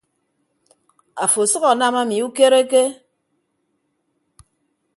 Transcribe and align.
Afo 1.23 1.39
asʌk 1.45 1.65
anam 1.71 1.95
ami 2.01 2.15
ukereke. 2.27 2.81